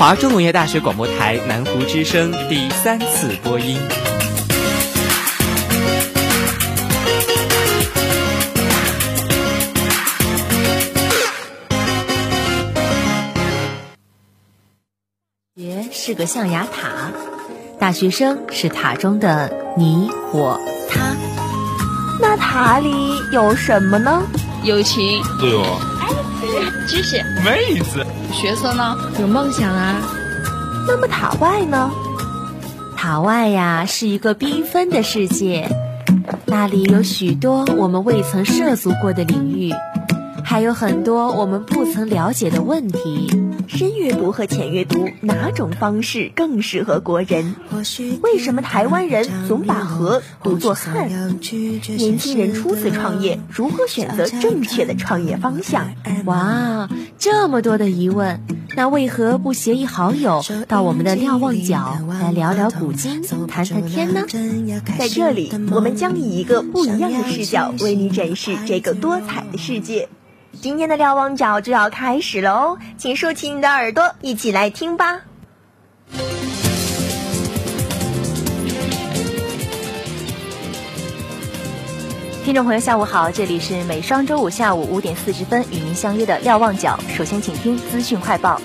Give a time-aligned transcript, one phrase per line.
[0.00, 3.78] 华中农业大学广播台南湖之声第三次播音。
[15.54, 17.12] 学是个象牙塔，
[17.78, 20.58] 大学生是塔中的你我
[20.88, 21.14] 他。
[22.18, 22.88] 那塔里
[23.34, 24.22] 有什么呢？
[24.64, 25.78] 友情、对哦，
[26.86, 28.96] 知识、妹子、学生呢？
[29.20, 29.96] 有梦想啊。
[30.88, 31.90] 那么塔外呢？
[32.96, 35.68] 塔外呀，是一个缤纷的世界，
[36.46, 39.72] 那里有许多我们未曾涉足过的领域，
[40.44, 43.30] 还有很多我们不曾了解的问题。
[43.72, 47.54] 深阅读和浅阅读哪种方式更适合国人？
[48.20, 51.08] 为什么台湾人总把和读作汉？
[51.08, 55.94] 年轻人初次创业如何选择正确的创业方向？
[56.24, 58.40] 哇，这么多的疑问，
[58.74, 64.26] 那为何不携一好友到我们的瞭望角来聊聊古今，谈谈天呢？
[64.98, 70.08] 在这里，我们将以一个不一样的视角为你展示这个多彩的世界。
[70.52, 75.20] 今天的瞭望角就要开始了哦，请竖起你的耳朵，一起来听吧。
[82.44, 86.98] 听众朋友，下午好，这里是每双周五下午五点四十分与您相约的瞭望角。
[87.08, 88.60] 首先，请听资讯快报。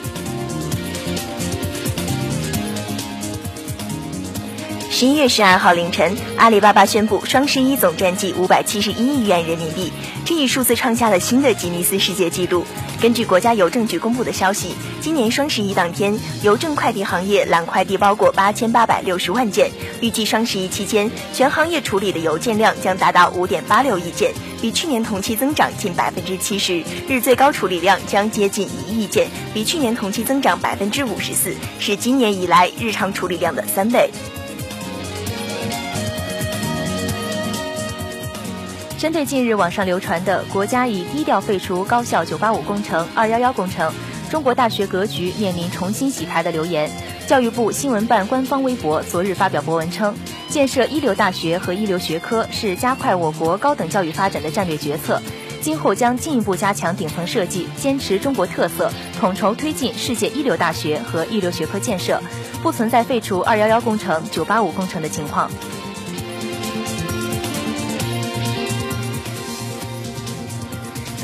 [4.95, 9.91] 十一月十二号凌晨，阿里巴巴宣布双十一总占计五百七十一亿元人民币，
[10.23, 12.63] 这一数字创下了新的吉尼斯世界纪录。
[13.01, 34.09] 根据国家邮政局公布的消息，今年双十一当天，邮政快递行业揽快递包裹八千八百六十万件，预计双十一期间全行业处理的邮件量将达到五点八六亿件，比去年同期增长近百分之七十，日最高处理量将接近一亿件，比去年同期增长百分之五十四，是今年以来日常处理量的三倍。
[38.97, 43.93] 针对近日网上流传的国家已低调废除高校985工程、211工程，
[44.29, 46.89] 中国大学格局面临重新洗牌的留言，
[47.27, 50.15] 教育部新闻办官方微博昨日发表博文称，
[50.47, 55.21] 建设一流大学和一流学科是加快我国高等教育发展的战略决策，
[55.61, 58.89] 今后将进一步加强顶层设计，坚持中国特色，
[59.19, 62.21] 统筹推进世界一流大学和一流学科建设，
[62.63, 65.51] 不存在废除211工程、985工程的情况。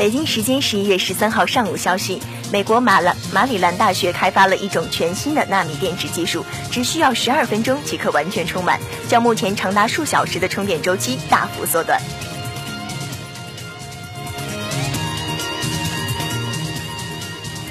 [0.01, 2.19] 北京时间十一月十三号上午消息，
[2.51, 12.01] 美国马兰马里兰大学开发了一种全新的纳米电池技术，只需要十二分钟即可完全充满，较目前长达数小时的充电周期大幅缩短。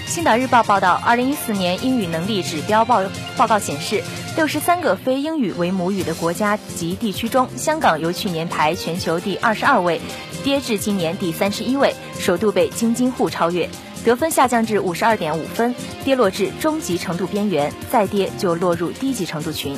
[0.07, 3.03] 青岛日报报道，二零一四年英语能力指标报
[3.37, 4.05] 报告显示，
[4.37, 10.01] 六十三个非英语为母语的国家及地区中，香港由去年排全球第二十二位，
[10.43, 13.69] 跌至今年第三十一位，首度被京津沪超越，
[14.05, 15.75] 得分下降至五十二点五分，
[16.05, 19.77] 跌落至中级程度边缘，再跌就落入低级程度群。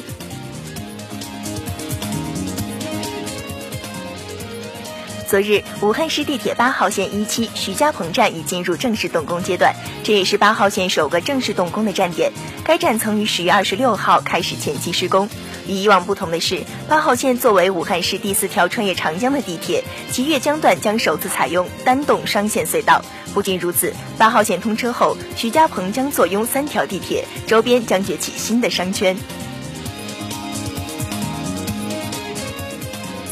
[5.33, 12.31] 昨日，武汉市地铁八号线一期徐家棚站已进入正式动工阶段，这也是八号线首个正式动工的站点。
[12.63, 15.27] 该站曾于十月二十六号开始前期施工。
[15.67, 23.03] 与以往不同的是，八号线作为武汉市第四条穿越长江的地铁，其越江段将首次采用单洞双线隧道。
[23.33, 29.17] 不仅如此，八号线通车后，徐家棚将坐拥三条地铁，周边将崛起新的商圈。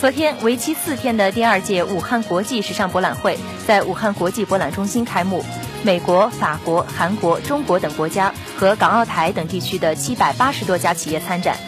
[0.01, 5.45] 昨天，为期四天的第二届武汉国际时尚博览会在武汉国际博览中心开幕。
[5.83, 11.59] 美国、法国、韩国、中国等国家和港澳台等地区的七百八十多家企业参展。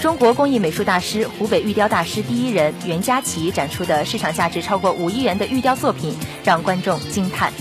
[0.00, 7.52] 中国工艺美术大师、湖北玉雕大师第一人袁佳琪展出的市场价值超过五亿元的玉雕作品，让观众惊叹。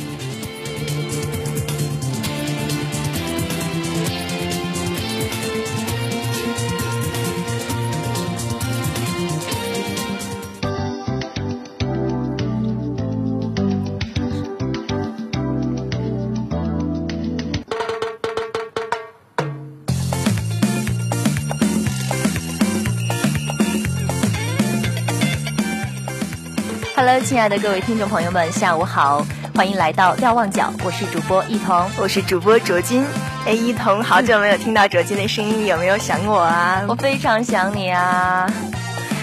[27.26, 29.26] 亲爱的各位听众朋友们，下午好，
[29.56, 33.04] 欢迎来到瞭望角，我是主播一彤，我是主播卓金。
[33.48, 36.84] 哎，一彤，好久没有听到卓金的声音，有没有想我啊？
[36.88, 38.48] 我非常想你啊！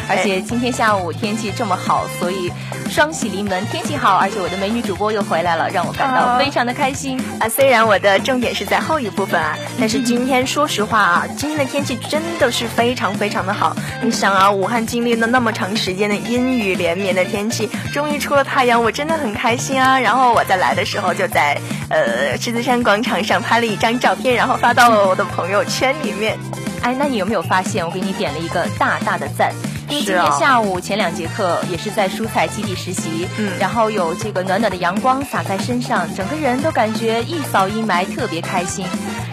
[0.09, 2.53] 而且今天下午天气这么好，所以
[2.93, 7.49] 双喜临门，天气好，而且我的美女主播又回来了，让我感到非常的开心啊。
[7.49, 13.75] 虽然我的重点是在后一部分啊，但是今天说实话啊，今天的天气真的是非常非常的好。
[14.03, 19.99] 你想啊，武汉经历了那么长时间的阴雨连绵的天气，终于出了太阳，我真的很开心啊。
[19.99, 21.59] 然后我在来的时候就在
[21.89, 26.39] 呃狮子山广场上拍了一张照片，然后发到了我的朋友圈里面。
[26.83, 29.51] 哎，那你有没有发现我给你点了一个大大的赞？
[29.93, 38.87] 因为今天下午前两节课也是在蔬菜基地实习，嗯，然后有这个暖暖的阳光洒在身上，整个人都感觉一扫阴霾，特别开心。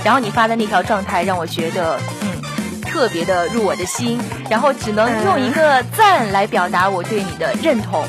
[0.04, 4.20] 然后你发的那条状态让我觉得，嗯，特别的入我的心，
[4.50, 8.04] 然后只能用一个赞来表达我对你的认同。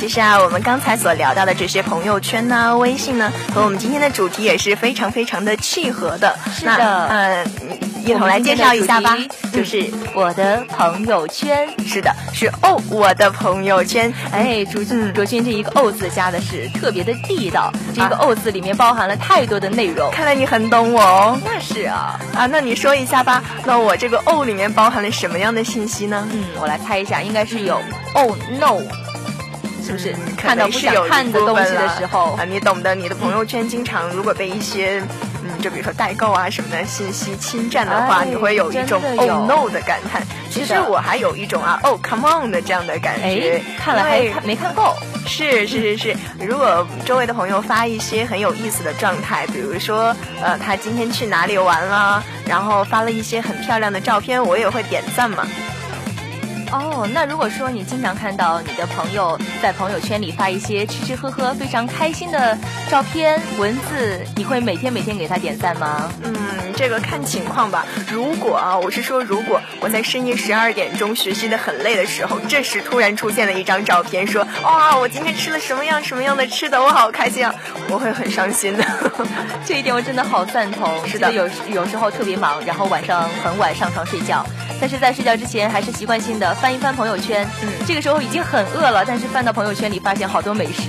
[0.00, 6.36] 其实啊，我们刚才所聊到的这些朋友圈呢、微信呢，和我们今天的主题也是非常非常的契合的。
[6.52, 7.78] 是的，嗯。
[8.04, 9.16] 一同来介绍一下吧，
[9.50, 9.82] 就是
[10.14, 11.66] 我的朋友圈。
[11.86, 14.12] 是的，是哦，我的朋友圈。
[14.30, 14.84] 哎，卓
[15.14, 20.10] 卓君这一个“哦”字加的是特别的地道，这个“哦”字里面包含了太多的内容。
[20.12, 21.38] 看来你很懂我哦。
[21.44, 23.42] 那是啊，啊，那你说一下吧。
[23.64, 26.28] 那我这个“哦”里面包含了什么样的信息呢？
[26.30, 27.80] 嗯，我来猜一下，应该是有
[28.12, 28.82] “Oh no”，
[29.82, 30.14] 是不是？
[30.36, 32.94] 看到不想看的东西的时候啊，你懂的。
[32.94, 35.02] 你的朋友圈经常如果被一些。
[35.60, 40.22] 就比如说代购啊什么的信息侵占的话，你会有一种 oh no 的感叹。
[40.50, 43.60] 其实我还有一种啊 oh come on 的这样的感觉。
[43.78, 44.94] 看了还没看够。
[45.26, 55.46] 是是是是，如果周围的朋友发一些很有意思的状态，比如说呃他今天去哪里玩了，然后发了一些很漂亮的照片，我也会点赞嘛。
[56.74, 62.58] 哦，那如果说你经常看到你的朋友在朋友圈里发一些吃吃喝喝非常开心的
[62.90, 66.10] 照片、文字，你会每天每天给他点赞吗？
[66.24, 66.34] 嗯，
[66.76, 67.86] 这个看情况吧。
[68.10, 77.54] 如果啊，我是说，如果我在深夜十二点钟学习的很累的时候，这时突然出现了一张照片，说哇，我今天吃了什么样什么样的吃的，我好开心啊，
[77.88, 78.84] 我会很伤心的。
[79.64, 81.06] 这一点我真的好赞同。
[81.06, 84.44] 是的，有有时候特别忙，然后晚上很晚上床睡觉，
[84.84, 86.54] 但是在睡觉之前还是习惯性的。
[86.56, 90.82] 翻一翻朋友圈，嗯，这个时候已经很饿了，但是翻到朋友圈里发现好多美食，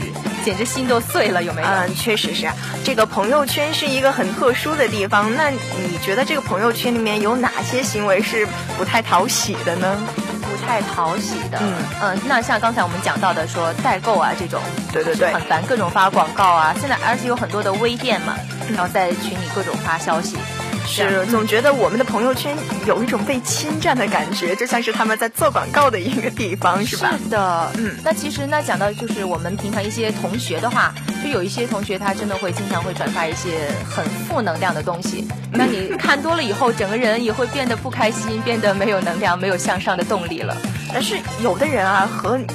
[0.43, 1.67] 简直心都碎了，有没有？
[1.69, 2.45] 嗯，确实是。
[2.83, 8.45] 这个朋友圈是一个很特殊的地方，那你觉得这个朋友圈里面有哪些行为是
[8.77, 9.97] 不太讨喜的呢？
[10.41, 18.35] 不太讨喜的，嗯嗯，那像刚才我们讲到的说代购啊这种，对对对，很烦，各种发广告啊，现在而且有很多的微店嘛，
[18.69, 20.35] 然后在群里各种发消息。
[20.85, 22.55] 是，总觉得我们的朋友圈
[22.85, 27.11] 有一种被侵占的感觉，就像是他们在做广告的一个地方，是吧？
[27.21, 27.95] 是的，嗯。
[28.03, 30.93] 那其实呢，讲到就是我们平常一些同学的话，
[31.23, 40.55] 就有一些同学他真的会经常会转发一些很负能量的东西，那你看多了以后，整个人也会变得不开心，变得没有能量，没有向上的动力了。
[40.93, 42.45] 但是有的人啊，和你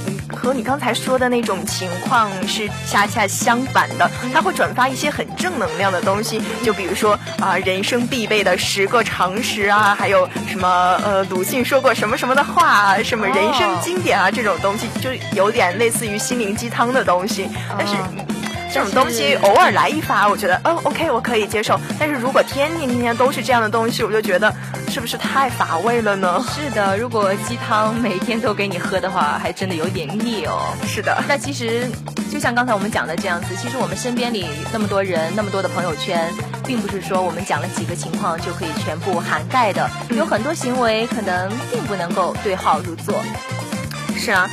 [0.40, 17.46] 和你刚才说的那种情况是恰恰相反的，他会转发一些很正能量的东西，就比如说啊，人生必备的十个常识啊，还有什么呃，鲁迅说过什么什么的话啊，什么人生经典啊，这种东西就有点类似于心灵鸡汤的东西，
[17.76, 17.94] 但是。
[18.72, 21.78] 这种东西偶尔来一发，我觉得哦，OK，我可以接受。
[21.98, 24.52] 但是如果天天天天都是这样的东西，我就觉得
[24.88, 26.44] 是不是太乏味了呢？
[26.54, 30.72] 是的，如果鸡汤每天都给你喝的话，还真的有点腻哦。
[30.86, 31.90] 是的，那其实
[32.30, 36.32] 就像刚才我们讲的这样子，其实我们身边里那么多人，那么多的朋友圈，
[36.64, 43.14] 并不是说我们讲了几个情况就可以全部涵盖的，有很多行为可能并不能够对号入座。
[44.16, 44.48] 是啊，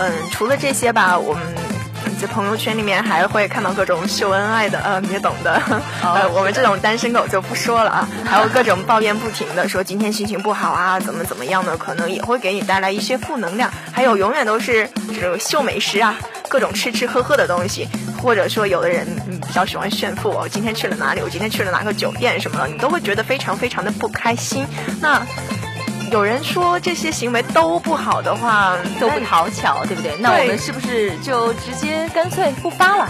[0.00, 1.79] 嗯，除了这些吧，我们。
[2.20, 5.58] 在朋友圈里面还会看到各种秀恩爱的，呃，你也懂的。
[6.02, 8.08] 呃，我们这种单身狗就不说了啊。
[8.28, 13.70] 还有各种抱怨不停的，说今天心情不好啊，怎么怎么样的，可能也会给你带来一些负能量。
[13.90, 16.14] 还有永远都是这种秀美食啊，
[16.50, 17.88] 各种吃吃喝喝的东西，
[18.22, 19.06] 或者说有的人
[19.40, 24.66] 比较喜欢炫富，我今天去了哪里，我今天去了哪个酒店什么的，你都会觉得非常非常的不开心。
[25.00, 25.26] 那。
[26.10, 30.16] 有人说这些行为都不好的话，都不讨巧，对不对？
[30.18, 33.08] 那我们是不是就直接干脆不发了？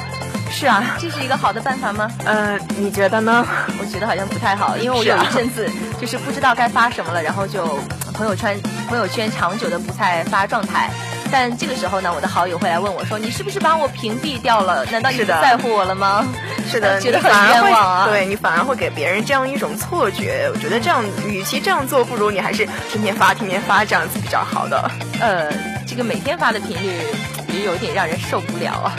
[0.51, 2.11] 是啊，这是一个好的办法吗？
[2.25, 3.47] 呃，你觉得呢？
[3.81, 5.69] 我觉得好像不太好，因为我有一阵子
[6.01, 7.65] 就是不知道该发什么了，然后就
[8.13, 10.91] 朋友圈朋友圈长久的不太发状态。
[11.33, 14.85] 但这个时候呢，我的好友会来问我说：“你是不是把我屏蔽掉了？
[14.87, 16.27] 难道你不在乎我了吗？”
[16.69, 18.07] 是的， 觉得很冤枉啊！
[18.09, 20.51] 对你反而会给别人这样一种错觉。
[20.53, 24.91] 我觉得这样，与其这样做，不如你还是天天发，天天发，这样子比较好的。
[25.21, 25.53] 呃，
[25.87, 26.97] 这个每天发的频率
[27.53, 28.97] 也有点让人受不了啊。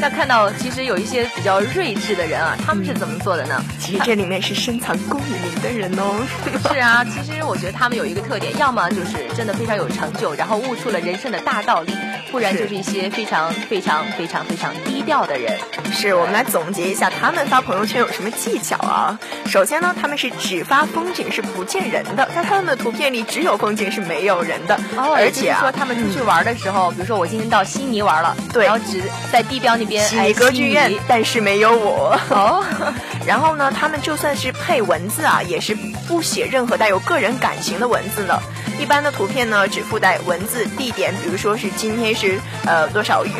[0.00, 3.62] 那看到其实有一些比较睿智的人啊，他们是怎么做的呢？
[3.78, 6.26] 其实这里面是深藏功与名的人哦。
[6.72, 11.92] 是啊，其实我觉得他们有一个特点，要么就是真的非常有成就，然后悟出了人生的大道理，
[12.30, 15.58] 不然就是一些非常非常非常非常低调的人。
[15.92, 19.18] 是我们来总结一下他们发朋友圈有什么技巧啊？
[19.46, 24.74] 首先呢，他们是只发风景是不见人的，在他们的图片里只有风景是没有人的。
[24.96, 32.18] 哦，而且说他们出去玩的时候，比如说我今天到悉尼玩了，对，然后只在地标那边悉尼歌剧院，但是没有我。
[32.30, 32.64] 哦，
[33.26, 35.74] 然后呢，他们就算是配文字啊，也是
[36.06, 38.40] 不写任何带有个人感情的文字的。
[38.80, 43.32] 一般的图片呢，只附带文字、地点，比如说是今天是呃多少月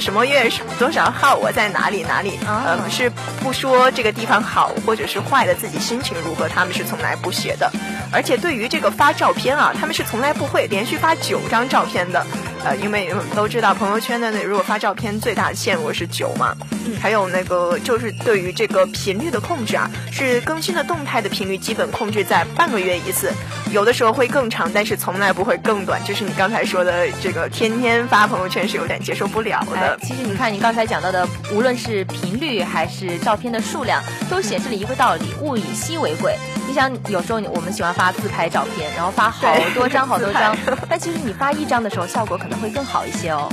[0.00, 3.08] 什么月多少号，我在哪里哪里，呃是
[3.40, 7.70] 不说这个地方好或者是坏的，自己心情如何，他们是从来不写的。
[8.10, 12.26] 而且对于这个发照片啊，他们是从来不会连续发九张照片的。
[12.64, 16.56] 呃，因为都知道朋友圈的那如果发照片最大的限额是九嘛，
[17.00, 23.32] 还有那个就是对于这个频率的控制啊，是更新的动态的频率基本控制在半个月一次，
[23.72, 26.02] 有的时候会更长，但是从来不会更短。
[26.04, 29.98] 就是你刚才说的这个天天发朋友圈是有点接受不了的。
[30.02, 36.36] 其实你看你刚才讲到的，无论是频率还是照片的数量，都显示了一个道理：物以稀为贵。
[36.78, 40.56] 你想有时候我们喜欢发自拍照片，然后发好多张好多张，
[40.88, 43.52] 但其实你发一张的时候效果可能会更好一些哦，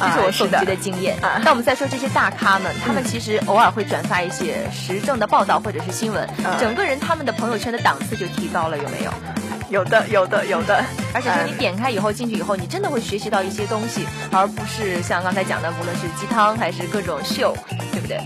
[0.00, 1.14] 这是我手机的经验。
[1.44, 6.26] 那我们再说这些大咖们，他们其实偶尔会转发一些时政的报道或者是新闻，
[6.58, 9.12] 整个人他们的朋友圈的档次就提高了，有没有？
[9.68, 10.82] 有的，有的，有的。
[11.12, 17.54] 而且说你点开以后进去以后，你真的会学习到一些东西，而不是像刚才讲的，无论是鸡汤还是各种秀，
[17.92, 18.18] 对不对？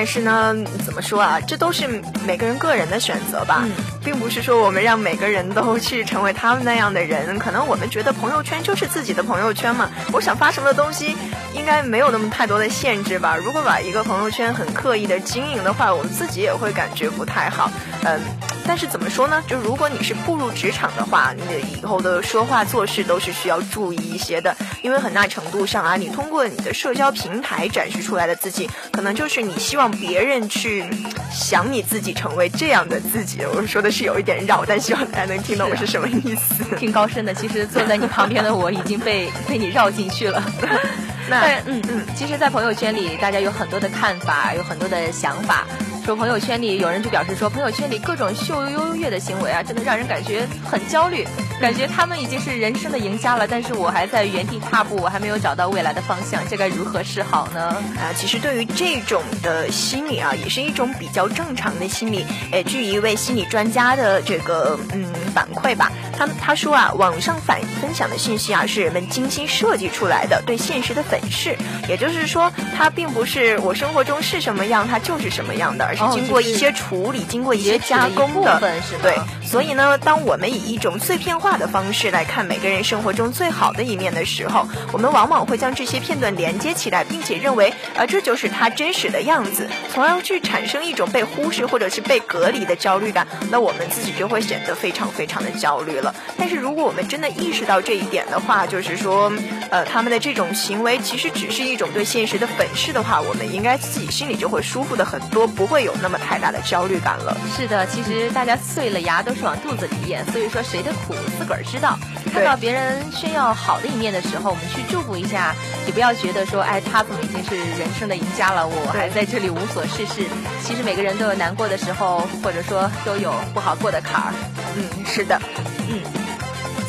[0.00, 1.38] 但是呢，怎么说啊？
[1.46, 1.86] 这都是
[2.26, 3.68] 每个人个人的选择吧，
[4.02, 7.38] 并不是说我们让每个人都去成为他们那样的人。
[7.38, 11.14] 可能我们觉得朋友圈就是自己的朋友圈嘛，我想发什么东西，
[11.54, 13.36] 应该没有那么太多的限制吧。
[13.36, 17.70] 如果把一个朋友圈很刻意的经营的话，我们自己也会感觉不太好。
[18.04, 18.18] 嗯，
[18.66, 19.42] 但是怎么说呢？
[19.46, 21.42] 就如果你是步入职场的话，你
[21.80, 29.90] 以后的说话做事都是需要注意一些的，因为很大程度上啊，你通过你的社交平台展示出来的自己，可能就是你希望。
[30.00, 30.84] 别人去
[31.30, 36.64] 想你自己成为这样的自己，我说的是有一点绕，但希望大家能听懂我是什么意思。
[36.78, 40.42] 挺高深的，其实坐在你旁边的我已经被被你绕进去了。
[41.28, 45.66] 那嗯嗯，其实，在朋友圈里，大家有很多的看法，有很多的想法。
[46.04, 51.26] 说朋友圈里有人就表示说，朋友圈里各种秀优越的行为啊，真的让人感觉很焦虑，
[51.60, 57.60] 感觉他们已经是人生的赢家了，但是我还在原地踏步，我还没有找到未来的方向，这该如何是好呢？
[57.96, 62.24] 啊，其实对于这种的心理啊，也是一种比较正常的心理。
[62.50, 71.56] 诶，据一位心理专家的这个嗯反馈吧，他他说啊，网上反分享的信息啊，是人们精心设计出来的对现实的粉饰，
[71.88, 75.89] 也就是说，它并不是我生活中是什么样，它就是什么样的。
[75.90, 78.60] 而是经过一些处理，经过一些加工的，
[79.02, 79.18] 对。
[79.44, 93.26] 所以呢，当我们以一种碎片化的方式来看每个人生活中最好的一面的时候，我们往往会将这些片段连接起来，并且认为，啊，这就是他真实的样子，从而去产生一种被忽视或者是被隔离的焦虑感。
[93.50, 96.14] 那我们自己就会显得非常非常的焦虑了。
[96.38, 99.32] 但是如果我们真的意识到这一点的话，就是说，
[99.70, 105.80] 呃，他们的这种行为其实只是一种对现实的粉饰的话，我们应该自己心里就会舒服的很多，不会。
[105.80, 107.34] 有那么太大的焦虑感了。
[107.56, 111.98] 是的，其实大家碎了牙都是往肚子里咽，所以说谁的苦自个儿知道。
[112.30, 115.54] 看到别人炫耀好的一面的时候，我们去祝福一下，
[115.86, 120.26] 也不要觉得说，哎，他怎么已经是人生的赢家了，我还在这里无所事事。
[120.62, 124.34] 其实每个人都有难过的时候，或者说都有不好过的坎儿。
[124.76, 125.69] 嗯，是的，嗯。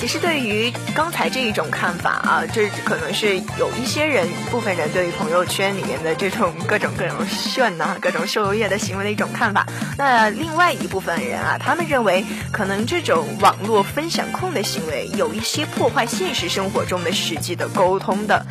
[0.01, 9.67] 其实对于刚才这一种看法啊，这可能是有一些人、部分人对于朋友圈里面的这种各种各种炫呐、各种秀优越的行为的一种看法。
[9.99, 18.43] 那另外一部分人啊，他们认为可能这种网络分享控的行为有一些破坏现实生活中的实际的沟通的。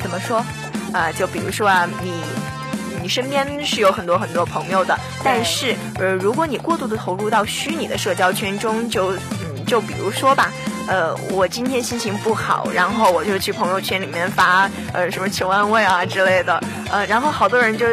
[0.00, 0.44] 怎么说？
[0.92, 2.12] 啊，就比如说啊，你
[3.02, 9.14] 你身边是有很多很多朋友的，但是呃，如果你过度的投入到虚拟的社交圈中，就。
[9.66, 10.52] 就比如说吧，
[10.86, 17.84] 呃，我今天心情不好，然后我就去朋友圈里面发呃什么求安慰啊之类的，呃，然后好多人就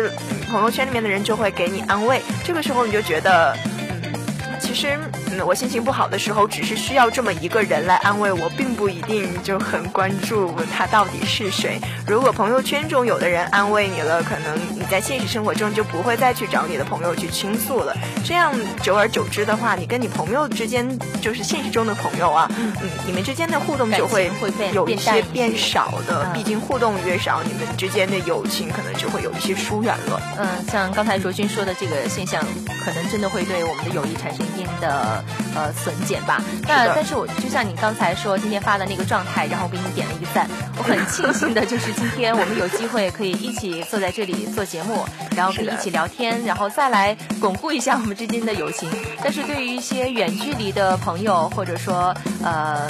[0.49, 4.13] 朋友圈里面的人就会给你安慰，这个时候你就觉得，嗯，
[4.59, 4.97] 其实
[5.35, 11.79] 嗯，我心情不好的时候，只是需要这么一个人来安慰我，并不一定就很关注他到底是谁。
[12.07, 17.95] 如果朋友圈中有的人安慰你了，可能你在现实生活中就不会再去找你的朋友去倾诉了。
[18.23, 20.87] 这样久而久之的话，你跟你朋友之间，
[21.21, 22.73] 就是现实中的朋友啊，嗯，
[23.05, 24.29] 你们之间的互动就会
[24.73, 26.29] 有一些变少的。
[26.33, 30.21] 毕竟互动越少，你们之间的友情可能就会有一些疏远了。
[30.37, 32.43] 嗯，像刚才卓君说的这个现象，
[32.83, 35.22] 可能真的会对我们的友谊产生一定的
[35.55, 36.41] 呃损减吧。
[36.63, 48.89] 那但是我就像你刚才说今天发的那个状态，然后给你点了一个赞，我很庆幸的就是今天我们有机会可以一起坐在这里做节目， 然后可以一起聊天，然后再来巩固一下我们之间的友情。
[49.23, 52.89] 但是对于一些远距离的朋友，或者说呃。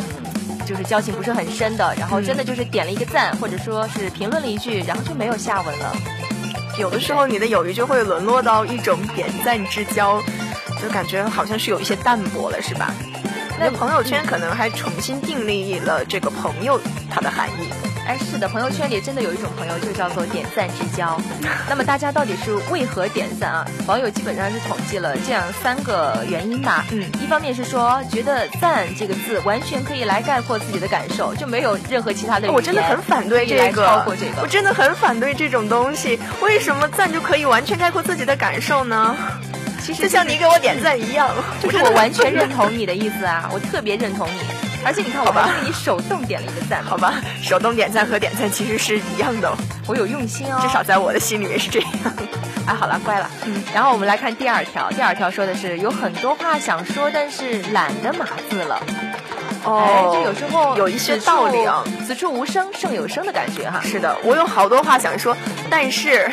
[0.65, 5.93] 就是交情不是很深的，然后真的就是点了一个赞，或者说是评论了一句，然后就没有下文了。
[6.79, 10.21] 有的时候你的友谊就会沦落到一种点赞之交，
[10.83, 12.93] 就感觉好像是有一些淡薄了，是吧？
[13.59, 17.69] 那朋友圈可能还重新定义了这个朋友它的含义。
[18.05, 21.17] 哎，是的，朋友圈里真的有一种朋友，就叫做点赞之交。
[21.69, 23.65] 那么大家到底是为何点赞啊？
[23.87, 26.83] 网友基本上是统计了这样三个原因吧。
[26.91, 34.41] 嗯，一方面是说觉得“赞”这个字完全可以来概括自己的感受，就没有任何其他的我真的很反对这个，包括这个。
[34.41, 36.19] 我真的很反对这种东西。
[36.41, 39.15] 为什么赞就可以完全概括自己的感受呢？
[39.83, 41.29] 其实就像你给我点赞一样，
[41.61, 44.39] 就是我完全 认同你的意思啊，我特别认同你。
[44.85, 47.15] 而且你看，我还给你手动点了一个赞，好吧？
[47.41, 49.53] 手动点赞和点赞其实是一样的，
[49.87, 51.89] 我有用心哦，至少在我的心里面是这样。
[52.65, 53.29] 哎，好了，乖了。
[53.45, 53.61] 嗯。
[53.73, 58.81] 然后我们来看第二条，第二条说的是有很多话想说，但是懒得码字了。
[59.63, 61.83] 哦，这有时候有一些道理啊。
[62.05, 63.79] 此处无声胜有声的感觉哈。
[63.81, 65.35] 是的，我有好多话想说，
[65.69, 66.29] 但是。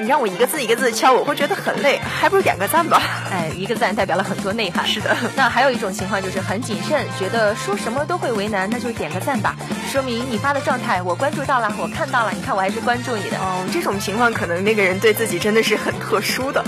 [0.00, 3.02] 你让我一个字一个字敲，我会觉得很累，还不如点个赞吧。
[3.30, 4.86] 哎，一个赞代表了很多内涵。
[4.86, 5.14] 是的。
[5.36, 9.54] 那还有一种情况就是很谨慎，觉得说什么都会为难，那就点个赞吧，
[9.92, 12.32] 说明你发的状态我关注到了，我看到了。
[12.32, 13.36] 你看我还是关注你的。
[13.36, 16.64] 哦，这种情况可能那个人对自己真的是很特殊的。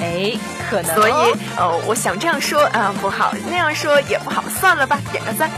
[0.00, 0.32] 哎，
[0.70, 0.94] 可能。
[0.94, 1.12] 所以，
[1.56, 5.50] 呃，我想这样说啊不好，那样说也不好，算了吧，点个赞。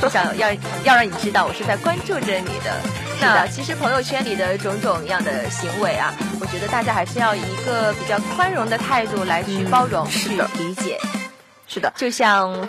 [0.00, 0.50] 至少要
[0.82, 3.03] 要让你知道我是在关注着你的。
[3.20, 10.98] 那其实朋友圈里的种种样的行为啊，我觉得大家还是要以一个比较宽容的态度来去包容、去理解。
[11.66, 12.68] 是的，就像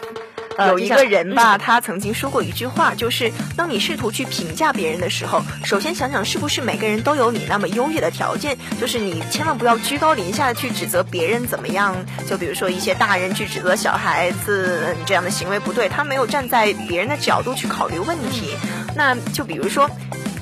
[0.58, 8.58] 有一个人吧，他曾经说过一句话，就是当你试图去评价别人的时候，首先想想是不是每个人都有你那么优越的条件。
[8.80, 11.94] 就是你千万不要居高临下的去指责别人怎么样。
[12.25, 18.56] 就比如说一些大人去指责小孩子这样的行为不对，他没有站在别人的角度去考虑问题。
[18.96, 19.89] 那就比如说。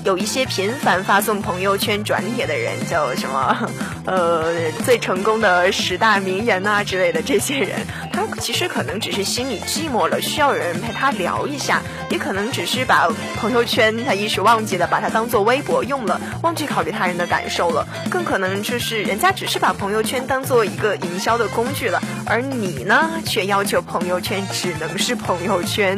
[0.03, 3.69] 有一些频繁发送朋友圈转帖的人，叫什么？
[4.05, 7.79] 呃，最成功的十大名言呐之类的这些人，
[8.11, 11.77] 他其实可能只是心里寂寞了，需要有人陪他聊一下；
[12.09, 25.97] 也可能只是把朋友圈他一时忘记了，把它当做微博用了，忘记考虑他人的感受了；更可能就是人家只是把朋友圈当做一个营销的工具了，而你呢，却要求朋友圈只能是朋友圈。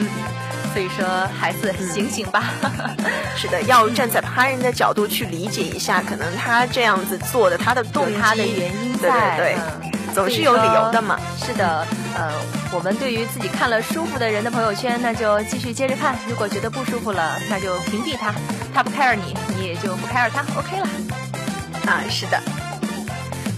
[0.76, 1.08] 所以说，
[1.40, 2.52] 孩子醒醒吧！
[3.34, 11.18] 是的，要站在他人的角度去理解一下，可能他这样子做的，他的动机、他的原因在，对对对，总是有理由的嘛。
[11.40, 12.30] 是的，呃，
[12.74, 18.34] 我们对于自己看了舒服的人的朋友圈，那就继续接着看；如果觉得不舒服了，那就屏蔽他。
[18.74, 20.90] 他不 care 你，你也就不 care 他，OK 了。
[21.88, 22.38] 啊，是的。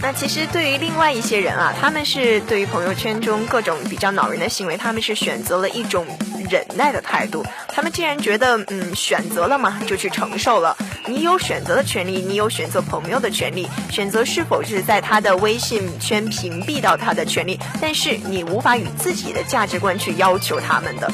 [0.00, 6.06] 那其实对于另外一些人啊，他们是对于朋友圈中各种比较恼人的行为，他们是选择了一种。
[6.50, 10.76] 忍耐的态度，他们既然觉得嗯选择了嘛，就去承受了。
[11.06, 21.10] 你有选择的权利，你有选择朋友的权利，选择是否是在他的微信圈屏蔽到他的权利，但是你无法与自己的价值观去要求他们的。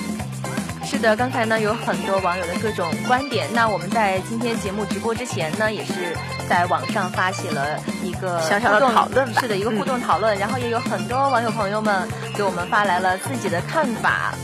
[0.85, 5.93] 是的，刚才呢有很多网友的各种观点，那我们在今天节目直播之前呢，也是
[6.49, 14.35] 在网上发起了一个小小的讨论，是的一个互动讨论，然后也有很多网友朋友们给我们发来了自己的看法。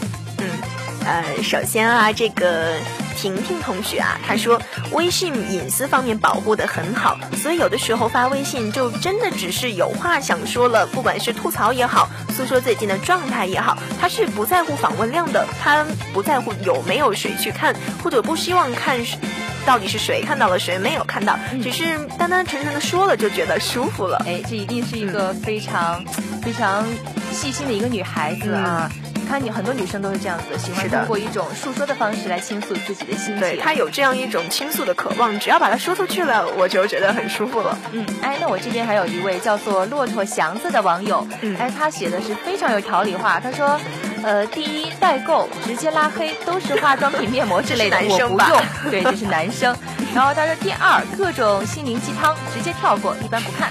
[1.04, 2.74] 呃，首先啊，这个
[3.16, 4.60] 婷婷同学啊，她说
[4.92, 19.00] 微信隐私方面保护的很好，所以有的时候发微信就真的只是有话想说了，不管是吐槽也好，诉说最近的状态也好，她是不在乎访问量的，她不在乎有没有谁去看，或者不希望看
[19.66, 24.22] 到底是谁看到了谁没有看到，只是单单纯纯的说了就觉得舒服了。
[24.26, 26.04] 哎，这一定是一个非常
[26.42, 26.86] 非常
[27.32, 28.90] 细心的一个女孩子啊。
[29.30, 33.38] 看你很多女生都是这样子，喜欢通过一种诉说的方式来倾诉自己的心情。
[33.38, 37.78] 对她有这样一种倾诉的渴望，只要把它说出去了，我就觉得很舒服了。
[37.92, 41.24] 嗯，哎，那我这边还有一位叫做骆驼祥子的网友，
[41.58, 43.78] 哎，他写的是非常有条理化，他说。
[44.22, 48.90] 呃，第一代购直接拉黑，都是化妆品、面膜之类的， 我不用。
[48.90, 49.74] 对，这是男生。
[50.14, 53.70] 然后他说，第二，各种心灵鸡汤直接跳过，一般不看。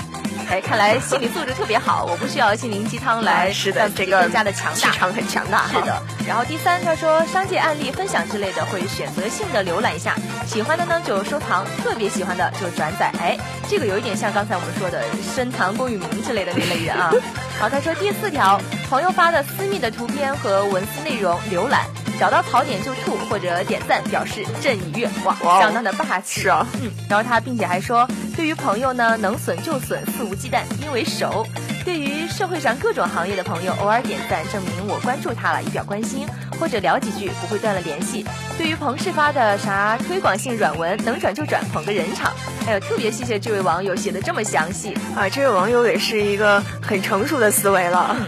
[0.50, 5.68] 哎，看来心理素质特别好，我不需要心灵鸡汤来让这个更加的强大，气场很强大。
[5.68, 6.02] 是的。
[6.28, 10.16] 然后第三，他说商界案例分享之类的会选择性的浏览一下，
[10.48, 13.12] 喜欢的呢就收藏，特别喜欢的就转载。
[13.20, 13.38] 哎，
[13.70, 15.04] 这个有一点像刚才我们说的
[15.36, 17.14] 深藏功与名之类的那类人啊。
[17.60, 18.60] 好，他说第四条，
[18.90, 21.86] 朋友发的私密的图片和文字内容浏览。
[22.20, 26.42] 找到槽点就吐或者点赞表示朕已阅，哇，相当的霸气。
[26.42, 28.06] 是啊，嗯，然后他并且还说，
[28.36, 31.48] 对于朋友呢，能损就损，肆无忌惮，因为熟。
[31.86, 36.28] 对于社会上各种行业的朋友，偶尔点赞证明我关注他了，以表关心，
[36.60, 38.26] 或者聊几句不会断了联系。
[38.58, 42.34] 对于同事发的啥推广性软文，能转就转，捧个人场。
[42.68, 45.30] 哎呦，特别谢谢这位网友写的这么详细啊！
[45.30, 48.14] 这位网友也是一个很成熟的思维了。
[48.20, 48.28] 嗯，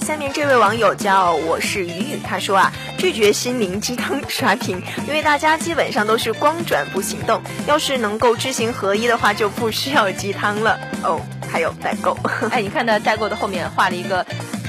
[0.00, 7.40] 下面这位网友叫我是雨雨，他说啊，拒绝心灵鸡汤 刷屏，因为大家基本上都是光转不行动。
[7.66, 11.20] 要是能够知行合一的话，就不需要鸡汤了哦。
[11.50, 12.16] 还有代购，
[12.50, 14.24] 哎，你看他代购的后面画了一个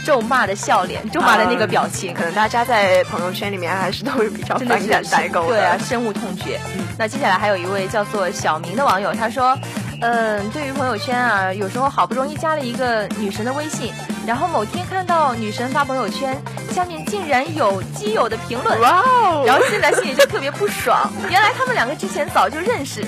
[0.05, 6.59] 咒骂的笑脸，咒骂的那个表情，可能大家在朋友圈里面还是都是比较反感代购的，对啊，深恶痛绝。
[6.77, 9.57] 嗯，那接下来还有一位叫做小明的网友，他说。
[10.01, 13.91] 嗯，对于朋友圈啊，有时候好不容易加了一个女神的微信，
[14.29, 16.39] 然后某天看到女神发朋友圈，
[16.71, 19.43] 下面竟然有基友的评论，哇哦！
[19.43, 23.03] 然后现在心里就特别不爽， 原来他们两个之前早就认识。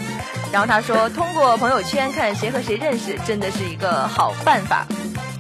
[0.52, 4.84] 然后他说，通过朋友圈看谁和谁认识，真的是一个好办法，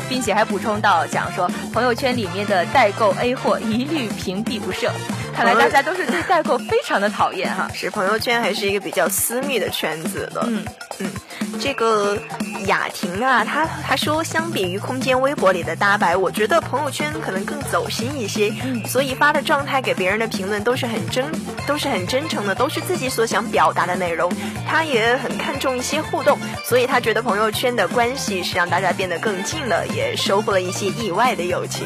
[0.08, 4.92] 并且还补充到讲说，朋友圈里面的代购 A 货一律屏蔽不设。
[5.36, 7.70] 看来大家都是对代购非常的讨厌哈。
[7.74, 10.44] 是朋友圈还是一个比较私密的圈子的。
[10.48, 10.66] 嗯
[11.00, 11.12] 嗯。
[11.60, 12.18] 这个
[12.66, 18.52] 雅婷啊，她她说，相比于空间微博里的搭白，我觉得朋友圈可能更走心一些，
[18.88, 21.26] 所以发的状态给别人的评论都是很真，
[21.68, 24.32] 都是很真诚的，都是自己所想表达的内容。
[24.68, 31.86] 她也很看重一些互动，所以她觉得朋友圈的关系是让大家变得更近了，也收获了一些意外的友情。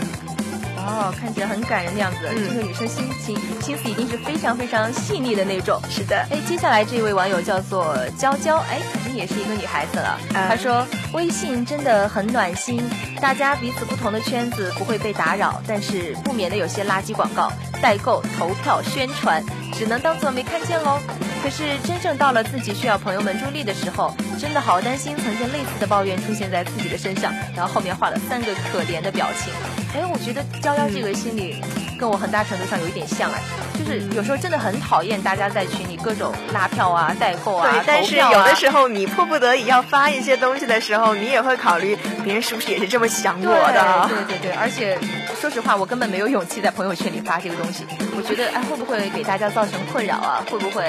[0.86, 2.20] 哦，看起来很感人的样子。
[2.22, 5.82] 这个女生心情心思一定是非常非常细腻的那种。
[5.90, 6.18] 是的。
[6.30, 10.20] 哎，接下来这位网友叫做娇娇，哎，肯定也是一个女孩子了。
[10.32, 12.84] 她说微信真的很暖心，
[13.20, 19.44] 大家彼此不同的圈子不会被打扰，但是不免的有些垃圾广告、代购、投票、宣传，
[19.74, 21.00] 只能当做没看见喽。
[21.46, 29.54] 可是真正到了自己需要朋友们助力的时候，真的好担心曾经类似的抱怨出现在自己的身上，然后后面画了三个可怜的表情。
[29.94, 31.62] 哎，我觉得娇娇这个心理
[32.00, 33.40] 跟我很大程度上有一点像哎，
[33.78, 44.10] 就是有时候真的很讨厌大家在群里各种拉票啊、代购啊、对，但是有的时候你迫不得已要发一些东西的时候，你也会考虑别人是不是也是这么想我的。
[44.10, 44.98] 对对对，而且
[45.46, 47.86] 说实话，我根本没有勇气在朋友圈里发这个东西。
[48.18, 50.44] 我觉得哎，会不会给大家造成困扰啊？
[50.50, 50.84] 会不会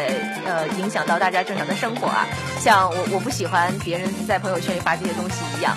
[0.46, 2.26] 呃影响到大家正常的生活啊？
[2.58, 5.76] 像我我不喜欢别人在朋友圈里发这些东西一样。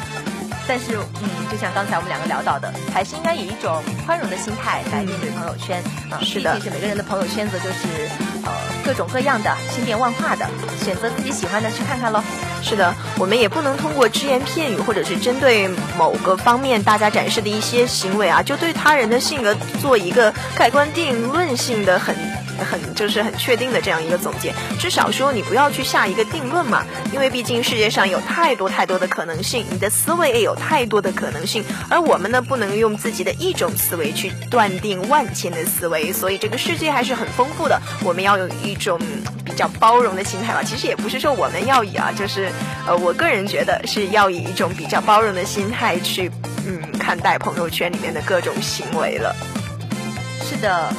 [0.66, 6.16] 但是，嗯，就像刚才我们两个聊到的，还是应该以一种宽容的心态来面对朋友圈啊。
[6.24, 8.08] 是的，毕竟是每个人的朋友圈子就是
[8.44, 8.52] 呃
[8.86, 10.48] 各种各样的、千变万化的，
[10.84, 12.22] 选择自己喜欢的去看看喽。
[12.62, 22.16] 是的，我们也不能通过只言片语或者是针对某个方面大家展示的一些行为啊，就对他人的性格做一个盖棺定论性的很。
[22.66, 39.00] 很就是很确定的这样一个总结，至少说你不要去下一个定论嘛，因为毕竟世界上有太多太多的可能性，你的思维也有太多的可能性，而我们呢不能用自己的一种思维去断定万千的思维，所以这个世界还是很丰富的，我们要有一种
[39.46, 40.62] 比较包容的心态吧。
[40.64, 42.52] 其实也不是说我们要以啊，就是
[42.86, 46.30] 呃，我个人觉得是要以一种比较包容的心态去
[46.68, 49.36] 嗯看待朋友圈里面的各种行为了。
[50.44, 50.94] 是的。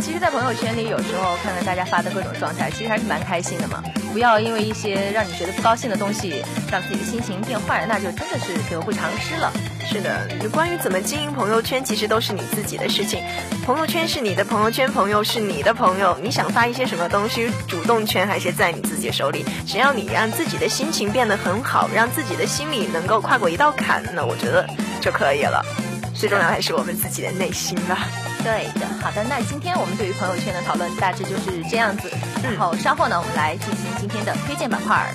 [0.00, 3.82] 其实，在朋友圈里，有时候看看大家发的各种状态，其实还是蛮开心的嘛。
[4.12, 9.52] 不要因为一些让你觉得不高兴的东西，让自己的心情变坏，那就真的是得不偿失了。
[9.84, 13.22] 是的，关于怎么经营朋友圈，其实都是你自己的事情。
[13.64, 16.18] 朋友圈是你的朋友圈，朋友是你的朋友。
[16.22, 19.44] 你想发一些什么东西，主动权还是在你自己手里。
[19.66, 24.66] 只要你让自己的心情变得很好，让自己的心里能够跨过一道坎，那我觉得
[25.00, 25.62] 就可以了。
[26.14, 28.08] 最重要还是我们自己的内心吧。
[28.42, 32.10] 对的，好的，那今天我们对于朋友圈的讨论大致就是这样子，
[32.42, 35.12] 然后稍后呢，我们来进行今天的推荐板块。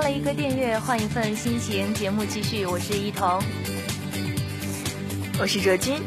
[0.00, 2.64] 换一份心情，节目继续。
[2.64, 3.38] 我是一彤，
[5.38, 6.00] 我是哲君。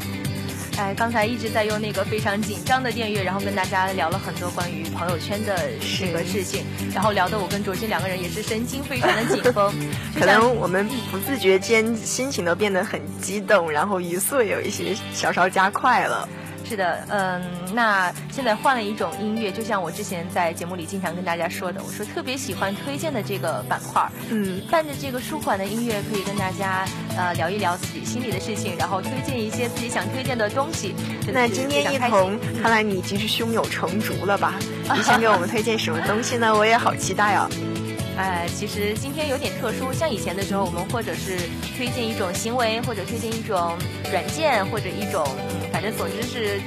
[0.76, 5.56] 哎，刚才一直在用那个非常紧张的电乐，然后跟大家聊了很多关于朋友圈的
[5.98, 9.72] 这个事情，然后聊的我跟卓君两个人也是神经非常的紧绷。
[10.18, 16.28] 可能我们不自觉间心情都变得很激动，然后语速也有一些稍稍加快了。
[16.64, 17.42] 是的，嗯，
[17.74, 30.94] 那现在换了一种音乐，就像我之前在节目里经常跟大家说的，我说特别喜欢推荐的这个板块，嗯，伴着这个舒缓的音乐，可以跟大家呃聊一聊自己心里的事情，然后推荐一些自己想推荐的东西。
[31.32, 34.54] 那今天一同，看来你已经是胸有成竹了吧？
[34.96, 36.54] 你想给我们推荐什么东西呢？
[36.54, 37.48] 我也好期待哦。
[38.16, 41.36] 哎，其实今天有点特殊，像以前的时候，我们或者是
[41.76, 43.76] 推荐一种行为，或者推荐一种
[44.12, 45.26] 软件，或者一这种，
[45.72, 46.60] 反正总之是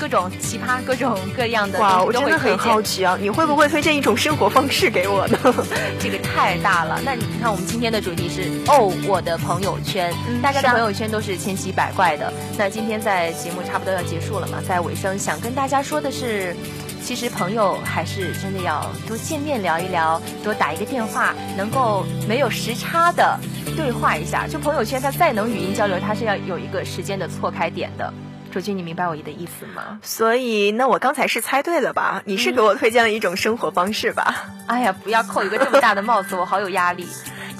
[0.00, 1.78] 各种奇葩、各种各样的。
[1.78, 3.16] 哇，我真的很好奇啊！
[3.20, 5.38] 你会不会推荐一种生活方式给我呢？
[6.00, 7.00] 这个太大了。
[7.04, 12.32] 那你看，我们今天的主题是哦，我的朋友圈，大家的朋友圈都是千奇百怪的。
[12.58, 16.56] 那今天在节目差不多要结束了嘛，在尾声想跟大家说的是。
[17.02, 23.38] 其实朋友还是真的要多见面聊一聊，多打一个电话，能够没有时差的
[23.76, 24.46] 对话一下。
[24.46, 28.12] 就朋友圈，它再能语音交流，它是要有一个时间的错开点的。
[28.52, 29.98] 卓君，你明白我的意思吗？
[30.02, 32.22] 所以，那我刚才是猜对了吧？
[32.26, 34.46] 你是给我推荐了一种生活方式吧？
[34.66, 37.06] 哎呀，不要扣一个这么大的帽子，我好有压力。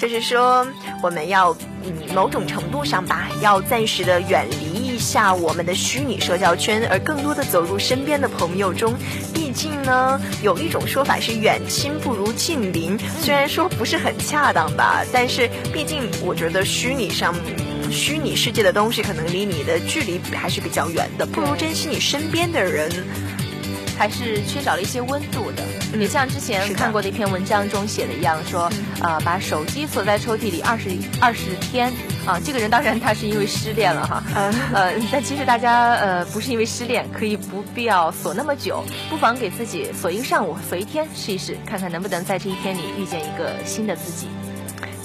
[0.01, 0.67] 就是说，
[1.03, 8.95] 我们要嗯，某种程度上吧，要暂时的远离一下我们的虚拟社交圈，而更多的走入身边的朋友中。
[9.35, 17.35] 毕竟呢，有一种说法是远亲不如近邻，虽然说不是很恰当吧，但是毕竟我觉得虚拟上、
[17.93, 22.91] 虚拟世界的东西可能离你的距离还是比较远的，不如珍惜你身边的人。
[23.99, 25.63] 还是缺少了一些温度的，
[25.99, 28.71] 也像之前看过的一篇文章中写的一样，说，
[29.03, 31.93] 呃，把手机锁在抽屉里二十二十天，
[32.27, 34.23] 啊，这个人当然他是因为失恋了哈，
[34.73, 44.29] 呃，但其实大家呃不是因为失恋，可以不必要锁那么久，不妨给自己锁一个上午，锁一天试一试，看看能不能在这一天里遇见一个新的自己。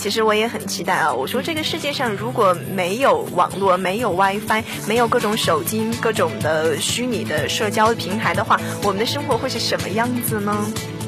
[0.06, 1.12] 其实我也很期待啊！
[1.12, 10.56] 我说这个世界上如果没有网络、没有 WiFi、没有各种手机、各种的虚拟的社交平台的话，我们的生活会是什么样子呢？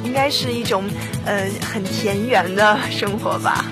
[0.03, 0.83] 应该是一种
[1.27, 3.65] 呃很田园的生活吧。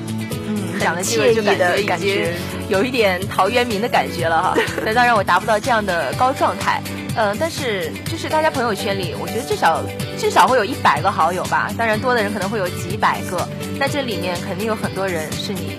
[0.48, 1.56] 嗯， 讲的惬意的
[1.88, 2.32] 感觉，
[2.70, 4.54] 有一点陶渊明的感觉了哈。
[4.86, 6.80] 那当然我达不到这样的高状态。
[7.16, 9.82] 呃，但是就是大家朋友圈里，我觉得至少
[10.18, 11.72] 至少会有一百个好友吧。
[11.78, 13.48] 当然多的人可能会有几百个。
[13.80, 15.78] 那这里面肯定有很多人是你，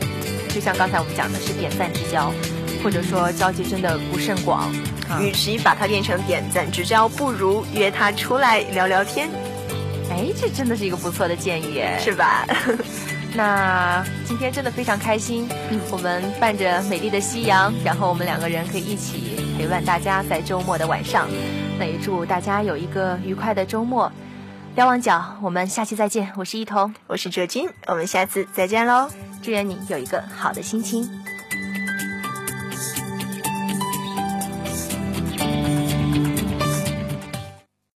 [0.48, 2.32] 就像刚才我们讲的是点赞之交，
[2.82, 4.72] 或者说交集真的不甚广。
[5.20, 9.28] 与其把它变成点赞之交，不如约他出来聊聊天。
[10.10, 12.44] 哎，这真的是一个不错的建议，是吧？
[13.36, 15.46] 那今天真的非常开心，
[15.90, 21.28] 我们伴着美丽的夕阳，然后我们两个人可以一起陪伴大家在周末的晚上。
[21.78, 24.10] 那也祝大家有一个愉快的周末。
[24.74, 26.32] 瞭望角，我们下期再见。
[26.36, 29.08] 我是一彤，我是哲君，我们下次再见喽。
[29.42, 31.25] 祝愿你有一个好的心情。